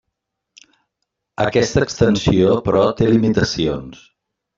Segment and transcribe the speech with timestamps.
[1.43, 4.01] Aquesta extensió, però, té limitacions.